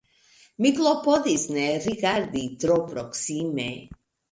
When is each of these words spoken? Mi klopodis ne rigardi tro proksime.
Mi 0.65 0.71
klopodis 0.79 1.43
ne 1.59 1.67
rigardi 1.85 2.43
tro 2.65 2.81
proksime. 2.91 3.71